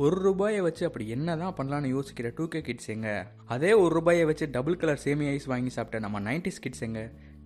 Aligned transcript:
ஒரு 0.00 0.16
ரூபாயை 0.26 0.60
வச்சு 0.66 0.82
அப்படி 0.86 1.04
என்ன 1.14 1.36
தான் 1.40 1.56
பண்ணலான்னு 1.56 1.88
யோசிக்கிற 1.94 2.28
டூ 2.36 2.44
கே 2.52 2.60
கிட்ஸ் 2.68 2.92
எங்க? 2.94 3.08
அதே 3.54 3.72
ஒரு 3.80 3.92
ரூபாயை 3.96 4.24
வச்சு 4.30 4.46
டபுள் 4.54 4.78
கலர் 4.82 5.02
சேமி 5.04 5.26
ஐஸ் 5.32 5.52
வாங்கி 5.52 5.72
சாப்பிட்ட 5.74 5.98
நம்ம 6.04 6.20
நைன்டிஸ் 6.28 6.62
கிட்ஸ் 6.64 6.84
எங்க? 6.86 7.02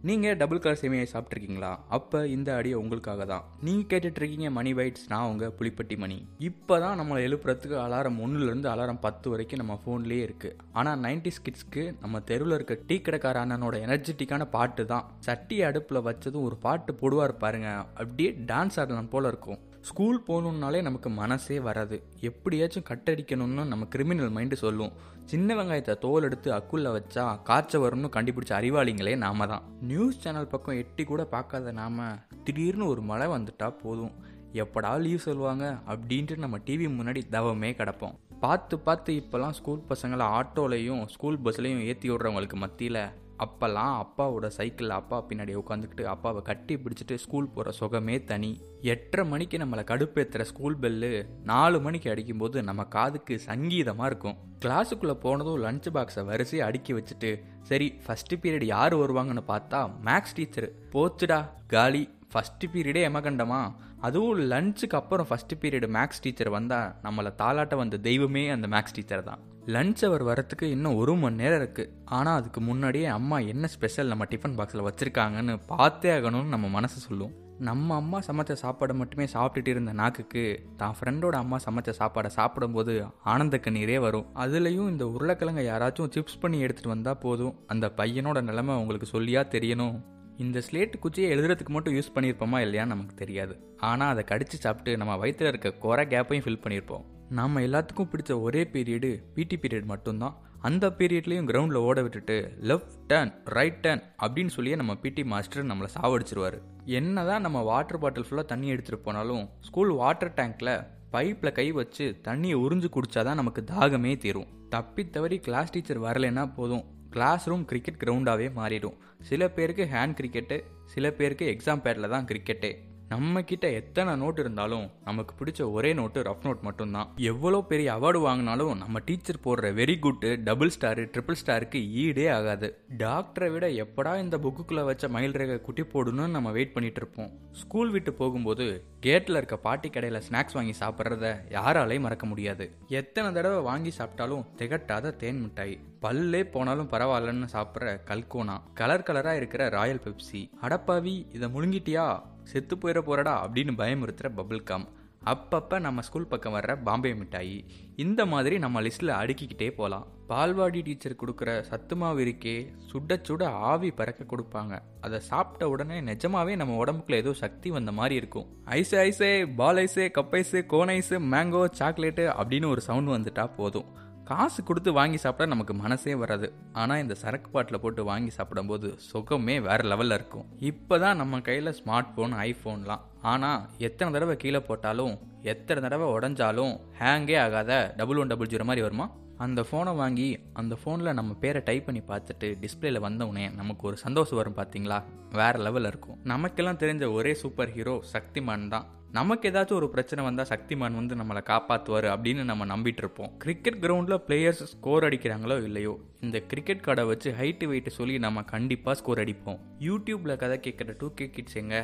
நீங்கள் 0.08 0.36
டபுள் 0.40 0.60
கலர் 0.64 0.78
சேமி 0.80 0.98
ஐஸ் 1.02 1.14
சாப்பிட்ருக்கீங்களா 1.14 1.70
அப்போ 1.96 2.18
இந்த 2.34 2.48
அடியை 2.58 2.76
உங்களுக்காக 2.82 3.24
தான். 3.32 3.44
நீங்கள் 3.66 3.88
கேட்டுட்ருக்கீங்க 3.92 4.50
மணி 4.58 4.72
பைட்ஸ் 4.78 5.06
நான் 5.12 5.28
உங்கள் 5.32 5.54
புலிப்பட்டி 5.58 5.96
மணி. 6.04 6.18
இப்போ 6.48 6.74
தான் 6.84 6.98
நம்மளை 7.00 7.20
எழுப்புறதுக்கு 7.28 7.76
அலாரம் 7.84 8.18
ஒன்றுலேருந்து 8.26 8.70
அலாரம் 8.74 9.02
பத்து 9.06 9.30
வரைக்கும் 9.34 9.62
நம்ம 9.62 9.76
ஃபோன்லேயே 9.84 10.24
இருக்குது 10.28 10.56
ஆனால் 10.72 11.00
நைன்டிஸ் 11.06 11.44
கிட்ஸ்க்கு 11.46 11.84
நம்ம 12.02 12.20
தெருவில் 12.32 12.58
இருக்க 12.58 12.76
டீ 12.90 12.98
கடைக்கார 13.06 13.44
அண்ணனோட 13.44 13.76
எனர்ஜெட்டிக்கான 13.86 14.46
பாட்டு 14.56 14.84
தான். 14.92 15.06
சட்டி 15.28 15.62
அடுப்பில் 15.62 16.06
வச்சதும் 16.10 16.46
ஒரு 16.50 16.58
பாட்டு 16.66 16.92
போடுவார் 17.02 17.40
பாருங்க. 17.44 17.70
அப்படியே 18.00 18.32
டான்ஸ் 18.52 18.78
ஆடலாம் 18.82 19.14
போல் 19.16 19.30
இருக்கும். 19.32 19.60
ஸ்கூல் 19.88 20.16
போகணுன்னாலே 20.26 20.78
நமக்கு 20.82 21.08
மனசே 21.18 21.56
வராது. 21.60 21.96
எப்படியாச்சும் 22.20 22.86
கட்டடிக்கணும்னு 22.88 23.64
நம்ம 23.72 23.84
கிரிமினல் 23.84 24.32
மைண்டு 24.36 24.56
சொல்லுவோம். 24.62 24.94
சின்ன 25.24 25.54
வெங்காயத்தை 25.54 25.94
தோல் 25.98 26.22
எடுத்து 26.22 26.48
அக்குள்ள 26.52 26.86
வச்சா 26.96 27.24
காய்ச்ச 27.42 27.78
வரும்னு 27.78 28.08
கண்டுபிடிச்ச 28.16 28.52
அறிவாளிங்களே 28.58 29.16
நாம 29.16 29.46
தான். 29.46 29.64
நியூஸ் 29.80 30.18
சேனல் 30.18 30.46
பக்கம் 30.46 30.76
எட்டி 30.76 31.04
கூட 31.04 31.24
பார்க்காத 31.24 31.72
நாம 31.72 32.06
திடீர்னு 32.44 32.86
ஒரு 32.86 33.02
மழை 33.02 33.28
வந்துட்டா 33.28 33.68
போதும். 33.82 34.14
எப்படா 34.52 34.92
லீவ் 35.00 35.26
சொல்லுவாங்க? 35.28 35.64
அப்படின்ட்டு 35.86 36.36
நம்ம 36.36 36.58
டிவி 36.58 36.88
முன்னாடி 36.98 37.22
தவமே 37.30 37.70
கிடப்போம். 37.72 38.16
பார்த்து 38.40 38.78
பார்த்து 38.78 39.12
இப்போல்லாம் 39.22 39.56
ஸ்கூல் 39.58 39.86
பசங்களை 39.88 40.26
ஆட்டோலையும் 40.38 41.04
ஸ்கூல் 41.06 41.38
பஸ்லையும் 41.44 41.84
ஏற்றி 41.84 42.10
விடுறவங்களுக்கு 42.10 42.58
மத்தியில் 42.64 43.02
அப்போல்லாம் 43.44 43.94
அப்பாவோட 44.02 44.46
சைக்கிளில் 44.46 44.96
அப்பா 44.98 45.24
பின்னாடி 45.28 45.54
உட்காந்துக்கிட்டு 45.60 46.02
அப்பாவை 46.02 46.42
கட்டி 46.42 46.76
பிடிச்சிட்டு 46.76 47.14
ஸ்கூல் 47.14 47.48
போகிற 47.48 47.72
சுகமே 47.80 48.24
தனி. 48.24 48.60
எட்டரை 48.80 49.28
மணிக்கு 49.28 49.58
நம்மளை 49.58 49.84
கடுப்பேற்றுற 49.92 50.42
ஸ்கூல் 50.42 50.78
பெல்லு 50.78 51.28
நாலு 51.42 51.80
மணிக்கு 51.80 52.10
அடிக்கும்போது 52.10 52.62
நம்ம 52.62 52.84
காதுக்கு 52.84 53.38
சங்கீதமாக 53.38 54.06
இருக்கும். 54.06 54.36
கிளாஸுக்குள்ளே 54.64 55.14
போனதும் 55.14 55.62
லஞ்ச் 55.64 55.88
பாக்ஸை 55.94 56.24
வரிசையை 56.24 56.66
அடுக்கி 56.68 56.92
வச்சுட்டு 56.94 57.42
சரி 57.62 57.94
ஃபஸ்ட்டு 58.06 58.40
பீரியட் 58.42 58.64
யார் 58.64 58.96
வருவாங்கன்னு 58.96 59.44
பார்த்தா 59.48 59.90
மேக்ஸ் 60.04 60.34
டீச்சர் 60.34 60.70
போச்சுடா 60.92 61.40
காலி. 61.66 62.04
ஃபஸ்ட்டு 62.32 62.70
பீரியடே 62.72 63.02
எமகண்டமா 63.08 63.60
அதுவும் 64.00 64.40
லன்ச்சுக்கு 64.50 64.96
அப்புறம் 65.00 65.26
ஃபஸ்ட்டு 65.30 65.58
பீரியடு 65.60 65.88
மேக்ஸ் 65.96 66.22
டீச்சர் 66.22 66.50
வந்தால் 66.50 66.92
நம்மளை 67.02 67.30
தாளாட்ட 67.42 67.76
வந்த 67.76 67.96
தெய்வமே 67.96 68.48
அந்த 68.48 68.66
மேக்ஸ் 68.66 68.94
டீச்சர் 68.94 69.22
தான். 69.22 69.42
லன்ச் 69.74 70.04
அவர் 70.04 70.24
வரத்துக்கு 70.24 70.62
இன்னும் 70.62 70.96
ஒரு 70.96 71.14
மணி 71.16 71.34
நேரம் 71.34 71.60
இருக்குது 71.60 71.90
ஆனால் 72.04 72.38
அதுக்கு 72.40 72.60
முன்னாடியே 72.60 73.06
அம்மா 73.06 73.38
என்ன 73.38 73.66
ஸ்பெஷல் 73.66 74.06
நம்ம 74.06 74.24
டிஃபன் 74.24 74.56
பாக்ஸில் 74.58 74.86
வச்சுருக்காங்கன்னு 74.88 75.60
பார்த்தே 75.66 76.10
ஆகணும்னு 76.10 76.54
நம்ம 76.54 76.68
மனசு 76.68 77.00
சொல்லும். 77.00 77.32
நம்ம 77.58 77.94
அம்மா 77.94 78.18
சமைச்ச 78.26 78.54
சாப்பாடை 78.62 78.94
மட்டுமே 78.94 79.24
சாப்பிட்டுட்டு 79.24 79.68
இருந்த 79.68 79.92
நாக்குக்கு 79.92 80.42
தான் 80.76 80.96
ஃப்ரெண்டோட 80.98 81.32
அம்மா 81.32 81.58
சமைச்ச 81.66 81.92
சாப்பாடை 82.00 82.26
சாப்பிடும்போது 82.26 83.06
ஆனந்த 83.22 83.60
கண்ணீரே 83.66 83.98
வரும். 83.98 84.26
அதுலேயும் 84.34 84.90
இந்த 84.90 85.06
உருளைக்கிழங்கை 85.06 85.64
யாராச்சும் 85.68 86.12
சிப்ஸ் 86.16 86.40
பண்ணி 86.40 86.64
எடுத்துகிட்டு 86.64 86.94
வந்தால் 86.96 87.18
போதும். 87.18 87.56
அந்த 87.66 87.92
பையனோட 87.96 88.42
நிலைமை 88.42 88.74
உங்களுக்கு 88.74 89.20
சொல்லியா 89.20 89.42
தெரியணும். 89.56 89.96
இந்த 90.38 90.62
ஸ்லேட்டு 90.70 90.98
குச்சியை 90.98 91.28
எழுதுறதுக்கு 91.32 91.68
மட்டும் 91.68 91.94
யூஸ் 91.94 92.14
பண்ணியிருப்போமா 92.14 92.58
இல்லையான்னு 92.64 92.94
நமக்கு 92.94 93.14
தெரியாது. 93.14 93.54
ஆனால் 93.76 94.08
அதை 94.08 94.24
கடிச்சு 94.28 94.58
சாப்பிட்டு 94.64 94.96
நம்ம 94.96 95.16
வயிற்றில் 95.16 95.48
இருக்க 95.48 95.70
குறை 95.72 96.06
கேப்பையும் 96.06 96.44
ஃபில் 96.46 96.64
பண்ணியிருப்போம். 96.64 97.04
நம்ம 97.28 97.60
எல்லாத்துக்கும் 97.60 98.10
பிடிச்ச 98.12 98.40
ஒரே 98.40 98.62
பீரியடு 98.64 99.22
பிடி 99.34 99.56
பீரியட் 99.56 99.84
மட்டும்தான். 99.84 100.36
அந்த 100.60 100.88
பீரியட்லேயும் 100.98 101.48
கிரவுண்டில் 101.50 101.74
ஓட 101.74 102.02
விட்டுட்டு 102.02 102.36
லெஃப்ட் 102.60 102.94
டர்ன் 103.08 103.32
ரைட் 103.44 103.86
டர்ன் 103.86 104.02
அப்படின்னு 104.22 104.46
சொல்லியே 104.46 104.76
நம்ம 104.76 104.94
பிடி 104.94 105.24
மாஸ்டர் 105.24 105.66
நம்மளை 105.66 105.88
சாவடிச்சிருவாரு. 105.96 106.58
என்னதான் 106.84 107.40
நம்ம 107.40 107.62
வாட்டர் 107.62 107.98
பாட்டில் 107.98 108.26
ஃபுல்லாக 108.30 108.44
தண்ணி 108.44 108.72
எடுத்துகிட்டு 108.72 109.02
போனாலும் 109.02 109.48
ஸ்கூல் 109.60 109.90
வாட்டர் 109.90 110.34
டேங்க்கில் 110.34 110.86
பைப்பில் 111.12 111.52
கை 111.52 111.72
வச்சு 111.72 112.20
தண்ணியை 112.24 112.56
உறிஞ்சு 112.64 112.88
குடித்தாதான் 112.96 113.40
நமக்கு 113.42 113.64
தாகமே 113.70 114.16
தீரும். 114.16 114.46
தப்பி 114.68 115.10
தவறி 115.10 115.38
கிளாஸ் 115.38 115.70
டீச்சர் 115.70 116.00
வரலைன்னா 116.00 116.54
போதும். 116.54 116.84
கிளாஸ் 117.10 117.46
ரூம் 117.46 117.64
கிரிக்கெட் 117.64 118.02
கிரவுண்டாகவே 118.04 118.48
மாறிடும். 118.56 118.96
சில 119.20 119.48
பேருக்கு 119.50 119.84
ஹேண்ட் 119.92 120.16
கிரிக்கெட்டு 120.20 120.64
சில 120.84 121.10
பேருக்கு 121.10 121.56
எக்ஸாம் 121.56 121.84
பேடில் 121.84 122.08
தான் 122.08 122.24
கிரிக்கெட்டே 122.24 122.70
நம்ம 123.10 123.40
கிட்ட 123.42 123.66
எத்தனை 123.70 124.12
நோட் 124.20 124.38
இருந்தாலும் 124.42 124.86
நமக்கு 125.04 125.32
பிடிச்ச 125.38 125.72
ஒரே 125.72 125.90
நோட்டு 125.98 126.22
ரஃப் 126.28 126.46
நோட் 126.46 126.62
மட்டும்தான். 126.68 127.10
எவ்வளோ 127.32 127.58
பெரிய 127.70 127.88
அவார்டு 127.92 128.20
வாங்கினாலும் 128.26 128.72
நம்ம 128.80 129.00
டீச்சர் 129.08 129.38
போடுற 129.44 129.68
very 129.80 129.98
good 129.98 130.30
double 130.48 130.72
star 130.76 131.02
triple 131.14 131.38
ஸ்டாருக்கு 131.42 131.80
ஈடே 132.04 132.26
ஆகாது. 132.36 132.68
டாக்டரை 133.02 133.50
விட 133.52 133.68
எப்படா 133.84 134.18
இந்த 134.24 134.38
புக்குக்குள்ளே 134.38 134.84
வச்ச 134.90 135.08
மயில் 135.08 135.38
ரேகை 135.40 135.60
குட்டி 135.60 135.82
போடணும்னு 135.82 136.36
நம்ம 136.36 136.50
வெயிட் 136.50 136.74
பண்ணிட்டு 136.76 137.00
இருப்போம். 137.02 137.30
ஸ்கூல் 137.62 137.90
விட்டு 137.90 138.12
போகும்போது 138.12 138.66
கேட்டில் 139.00 139.40
இருக்க 139.40 139.56
பாட்டி 139.56 139.90
கடையில் 139.90 140.24
ஸ்நாக்ஸ் 140.28 140.58
வாங்கி 140.58 140.76
சாப்பிட்றத 140.82 141.34
யாராலையும் 141.56 142.06
மறக்க 142.08 142.26
முடியாது. 142.26 142.66
எத்தனை 143.00 143.32
தடவை 143.32 143.60
வாங்கி 143.70 143.92
சாப்பிட்டாலும் 143.98 144.46
திகட்டாத 144.60 145.16
தேன் 145.16 145.42
மிட்டாய். 145.42 145.76
பல்லே 146.04 146.44
போனாலும் 146.54 146.90
பரவாயில்லன்னு 146.94 147.48
சாப்பிட்ற 147.56 147.98
கல்கோனா. 148.10 148.56
கலர் 148.80 149.08
கலராக 149.08 149.40
இருக்கிற 149.42 149.68
ராயல் 149.68 150.06
பெப்சி 150.06 150.42
அடப்பாவி 150.66 151.14
இதை 151.36 151.48
முழுங்கிட்டியா? 151.54 152.06
செத்து 152.52 152.76
போயிட 152.76 153.00
போகிறடா 153.08 153.34
அப்படின்னு 153.46 153.74
பயமுறுத்துகிற 153.82 154.30
பபிள் 154.38 154.62
கம் 154.70 154.86
அப்பப்போ 155.30 155.76
நம்ம 155.84 156.02
ஸ்கூல் 156.06 156.28
பக்கம் 156.32 156.54
வர்ற 156.54 156.72
பாம்பே 156.82 157.10
மிட்டாயி. 157.12 157.56
இந்த 158.04 158.20
மாதிரி 158.32 158.56
நம்ம 158.64 158.82
லிஸ்ட்டில் 158.82 159.12
அடுக்கிக்கிட்டே 159.20 159.68
போகலாம் 159.78 160.04
பால்வாடி 160.28 160.80
டீச்சர் 160.82 161.16
கொடுக்குற 161.22 161.50
சத்துமாவு 161.70 162.20
இருக்கே 162.26 162.54
சுட 162.90 163.16
சுட 163.28 163.44
ஆவி 163.70 163.90
பறக்க 163.90 164.24
கொடுப்பாங்க. 164.32 164.74
அதை 165.00 165.18
சாப்பிட்ட 165.30 165.68
உடனே 165.68 165.98
நிஜமாவே 166.10 166.54
நம்ம 166.60 166.84
உடம்புக்குள்ள 166.84 167.20
ஏதோ 167.22 167.32
சக்தி 167.42 167.70
வந்த 167.70 167.92
மாதிரி 167.92 168.14
இருக்கும். 168.14 168.46
ஐஸ் 168.78 168.94
ஐஸே 168.94 169.32
ball 169.56 169.76
ஐஸே 169.76 170.06
cup 170.18 170.36
ice 170.40 170.66
cone 170.66 170.94
ice 170.98 171.18
mango 171.34 171.64
chocolate 171.78 172.26
அப்படின்னு 172.42 172.68
ஒரு 172.74 172.80
சவுண்ட் 172.80 173.14
வந்துட்டா 173.16 173.46
போதும். 173.56 173.88
காசு 174.28 174.60
கொடுத்து 174.68 174.90
வாங்கி 174.96 175.18
சாப்பிட்டா 175.22 175.46
நமக்கு 175.52 175.74
மனசே 175.82 176.14
வராது. 176.20 176.46
ஆனால் 176.80 177.02
இந்த 177.02 177.14
சரக்கு 177.20 177.48
பாட்டில் 177.54 177.80
போட்டு 177.82 178.02
வாங்கி 178.08 178.30
சாப்பிடும்போது 178.36 178.88
சுகமே 179.10 179.56
வேறு 179.66 179.84
லெவலில் 179.90 180.14
இருக்கும். 180.18 180.46
இப்போ 180.70 180.94
தான் 181.04 181.20
நம்ம 181.20 181.40
கையில் 181.48 181.76
ஸ்மார்ட் 181.80 182.10
ஃபோன் 182.14 182.34
ஐஃபோன்லாம் 182.46 183.04
ஆனால் 183.32 183.60
எத்தனை 183.88 184.08
தடவை 184.16 184.34
கீழே 184.44 184.60
போட்டாலும் 184.68 185.14
எத்தனை 185.52 185.80
தடவை 185.84 186.08
உடஞ்சாலும் 186.16 186.74
ஹேங்கே 187.02 187.36
ஆகாத 187.44 187.78
டபுள் 188.00 188.20
ஒன் 188.22 188.32
டபுள் 188.32 188.50
ஜீரோ 188.54 188.66
மாதிரி 188.70 188.84
வருமா? 188.86 189.06
அந்த 189.44 189.60
ஃபோனை 189.68 189.92
வாங்கி 190.02 190.28
அந்த 190.60 190.74
ஃபோனில் 190.82 191.16
நம்ம 191.20 191.32
பேரை 191.44 191.60
டைப் 191.68 191.86
பண்ணி 191.86 192.02
பார்த்துட்டு 192.10 192.48
டிஸ்பிளேல 192.62 193.00
வந்தவுடனே 193.06 193.46
நமக்கு 193.60 193.82
ஒரு 193.90 193.96
சந்தோஷம் 194.04 194.38
வரும் 194.40 194.58
பார்த்தீங்களா 194.60 194.98
வேற 195.40 195.54
லெவலில் 195.66 195.90
இருக்கும். 195.92 196.18
நமக்கெல்லாம் 196.32 196.82
தெரிஞ்ச 196.82 197.12
ஒரே 197.18 197.34
சூப்பர் 197.42 197.74
ஹீரோ 197.76 197.96
சக்திமான் 198.14 198.70
தான் 198.74 198.86
நமக்கு 199.16 199.50
ஏதாச்சும் 199.50 199.78
ஒரு 199.80 199.88
பிரச்சனை 199.88 200.20
வந்தால் 200.24 200.48
சக்திமான் 200.48 200.98
வந்து 200.98 201.14
நம்மளை 201.14 201.42
காப்பாற்றுவார் 201.50 202.06
அப்படின்னு 202.14 202.42
நம்ம 202.44 202.64
நம்பிட்டு 202.66 203.02
இருப்போம் 203.02 203.30
கிரிக்கெட் 203.38 203.78
கிரவுண்டில் 203.80 204.22
பிளேயர்ஸ் 204.28 204.62
ஸ்கோர் 204.72 205.04
அடிக்கிறாங்களோ 205.04 205.56
இல்லையோ 205.62 205.92
இந்த 206.20 206.38
கிரிக்கெட் 206.50 206.82
கார்டை 206.86 207.04
வச்சு 207.06 207.30
ஹைட்டு 207.40 207.66
வெயிட்டு 207.70 207.92
சொல்லி 207.98 208.14
நம்ம 208.18 208.42
கண்டிப்பாக 208.52 208.94
ஸ்கோர் 209.00 209.20
அடிப்போம். 209.24 209.60
யூடியூப்பில் 209.80 210.40
கதை 210.42 210.56
கேட்குற 210.62 210.94
டூ 210.98 211.08
கே 211.14 211.26
கிட்ஸ் 211.30 211.58
எங்க? 211.62 211.76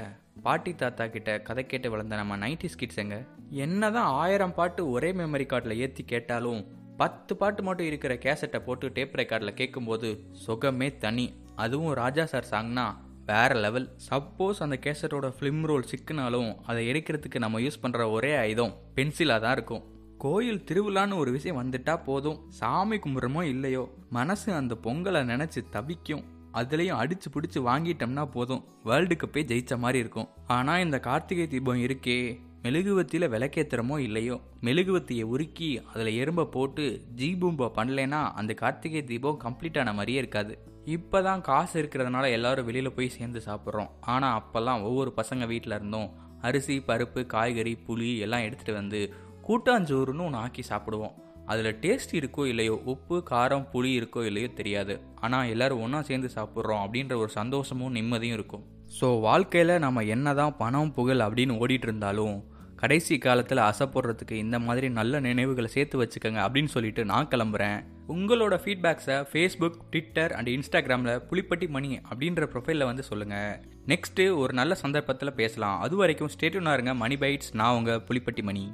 பாட்டி 0.42 0.72
தாத்தா 0.74 1.06
கிட்ட 1.06 1.38
கதை 1.48 1.64
கேட்டு 1.66 1.90
வளர்ந்த 1.90 2.16
நம்ம 2.16 2.36
நைன்டிஸ் 2.44 2.78
கிட்ஸ் 2.82 3.00
எங்க? 3.04 3.18
என்னதான் 3.64 4.10
ஆயிரம் 4.24 4.54
பாட்டு 4.54 4.90
ஒரே 4.90 5.12
மெமரி 5.12 5.46
கார்டில் 5.52 5.80
ஏற்றி 5.84 6.04
கேட்டாலும் 6.04 6.60
பத்து 6.96 7.32
பாட்டு 7.36 7.62
மட்டும் 7.62 7.86
இருக்கிற 7.86 8.14
கேசட்டை 8.26 8.60
போட்டு 8.66 8.90
டேப் 8.94 9.16
ரெக்கார்டில் 9.16 9.58
கேட்கும்போது 9.60 10.10
சுகமே 10.46 10.90
தனி. 10.96 11.26
அதுவும் 11.56 11.96
ராஜா 12.02 12.24
சார் 12.32 12.50
சாங்னா 12.50 12.86
வேற 13.30 13.54
லெவல் 13.64 13.86
சப்போஸ் 14.08 14.62
அந்த 14.64 14.76
கேசட்டோட 14.84 15.26
ஃபிலிம் 15.36 15.64
ரோல் 15.70 15.88
சிக்கினாலும் 15.90 16.50
அதை 16.70 16.82
எடுக்கிறதுக்கு 16.92 17.38
நம்ம 17.44 17.60
யூஸ் 17.60 17.82
பண்ணுற 17.82 18.10
ஒரே 18.10 18.32
ஆயுதம் 18.42 18.76
பென்சிலாக 18.96 19.42
தான் 19.44 19.56
இருக்கும். 19.58 19.82
கோயில் 20.24 20.64
திருவிழான்னு 20.68 21.20
ஒரு 21.22 21.30
விஷயம் 21.36 21.60
வந்துட்டா 21.60 21.94
போதும். 22.08 22.38
சாமி 22.58 22.96
கும்பிட்றமோ 23.04 23.42
இல்லையோ 23.54 23.84
மனசு 24.18 24.48
அந்த 24.60 24.74
பொங்கலை 24.86 25.22
நினச்சி 25.32 25.62
தவிக்கும். 25.76 26.24
அதுலேயும் 26.60 27.00
அடிச்சு 27.02 27.28
பிடிச்சி 27.34 27.60
வாங்கிட்டோம்னா 27.68 28.24
போதும். 28.36 28.64
வேர்ல்டு 28.88 29.16
கப்பே 29.22 29.42
ஜெயிச்ச 29.52 29.78
மாதிரி 29.84 29.98
இருக்கும். 30.04 30.28
ஆனால் 30.56 30.82
இந்த 30.86 30.98
கார்த்திகை 31.08 31.46
தீபம் 31.54 31.84
இருக்கே 31.86 32.18
மெழுகுவத்தியில் 32.64 33.32
விளக்கேத்துறமோ 33.34 33.96
இல்லையோ 34.06 34.36
மெழுகுவத்தியை 34.66 35.24
உருக்கி 35.34 35.70
அதில் 35.92 36.18
எறும்பை 36.22 36.44
போட்டு 36.56 36.84
ஜீபூம்பா 37.20 37.68
பண்ணலைன்னா 37.78 38.20
அந்த 38.40 38.52
கார்த்திகை 38.60 39.02
தீபம் 39.04 39.40
கம்ப்ளீட் 39.44 39.80
ஆன 39.82 39.92
மாதிரியே 39.92 40.18
இருக்காது. 40.18 40.54
இப்போ 40.96 41.18
தான் 41.22 41.42
காசு 41.48 41.74
இருக்கிறதுனால 41.82 42.30
எல்லாரும் 42.36 42.66
வெளியில் 42.68 42.94
போய் 42.96 43.14
சேர்ந்து 43.16 43.40
சாப்பிட்றோம். 43.46 43.90
ஆனால் 44.12 44.36
அப்போல்லாம் 44.38 44.84
ஒவ்வொரு 44.88 45.10
பசங்க 45.18 45.46
வீட்டில் 45.46 45.76
இருந்தும் 45.76 46.08
அரிசி 46.48 46.76
பருப்பு 46.88 47.20
காய்கறி 47.26 47.74
புளி 47.86 48.08
எல்லாம் 48.24 48.44
எடுத்துகிட்டு 48.46 48.80
வந்து 48.80 49.00
கூட்டாஞ்சோறுன்னு 49.46 50.24
ஒன்று 50.26 50.40
ஆக்கி 50.44 50.62
சாப்பிடுவோம். 50.70 51.14
அதில் 51.46 51.78
டேஸ்ட் 51.84 52.12
இருக்கோ 52.20 52.42
இல்லையோ 52.52 52.74
உப்பு 52.92 53.16
காரம் 53.30 53.66
புளி 53.72 53.90
இருக்கோ 54.00 54.22
இல்லையோ 54.30 54.48
தெரியாது. 54.60 54.94
ஆனால் 55.20 55.50
எல்லோரும் 55.54 55.82
ஒன்றா 55.84 56.00
சேர்ந்து 56.08 56.30
சாப்பிட்றோம் 56.36 56.82
அப்படின்ற 56.84 57.16
ஒரு 57.22 57.32
சந்தோஷமும் 57.38 57.94
நிம்மதியும் 57.98 58.36
இருக்கும். 58.38 58.64
ஸோ 58.98 59.20
வாழ்க்கையில் 59.20 59.82
நம்ம 59.84 60.02
என்ன 60.14 60.34
தான் 60.34 60.56
பணம் 60.56 60.94
புகழ் 60.98 61.24
அப்படின்னு 61.26 61.54
ஓடிட்டு 61.62 61.88
இருந்தாலும் 61.88 62.36
கடைசி 62.82 63.18
காலத்தில் 63.18 63.58
அசைப்படுறதுக்கு 63.58 64.36
இந்த 64.44 64.58
மாதிரி 64.58 64.88
நல்ல 64.88 65.20
நினைவுகளை 65.20 65.70
சேர்த்து 65.70 65.96
வச்சுக்கோங்க 66.02 66.40
அப்படின்னு 66.46 66.70
சொல்லிட்டு 66.74 67.04
நான் 67.04 67.28
கிளம்புறேன். 67.28 67.78
உங்களோட 68.08 68.54
ஃபீட்பேக்ஸை 68.64 69.16
ஃபேஸ்புக் 69.32 69.78
ட்விட்டர் 69.90 70.32
அண்ட் 70.32 70.48
இன்ஸ்டாகிராமில் 70.48 71.22
புளிப்பட்டி 71.30 71.68
மணி 71.68 72.00
அப்படின்ற 72.14 72.48
ப்ரொஃபைலில் 72.54 72.84
வந்து 72.84 73.02
சொல்லுங்கள் 73.02 73.60
நெக்ஸ்ட்டு 73.86 74.36
ஒரு 74.36 74.52
நல்ல 74.52 74.74
சந்தர்ப்பத்தில் 74.74 75.38
பேசலாம். 75.42 75.80
அது 75.80 75.96
வரைக்கும் 75.96 76.30
ஸ்டேட்யூனாக 76.34 76.72
இருங்க. 76.72 76.94
மணி 76.94 77.14
பைட்ஸ் 77.14 77.54
நான் 77.54 77.74
உங்கள் 77.74 78.02
புலிப்பட்டி 78.08 78.42
மணி. 78.42 78.72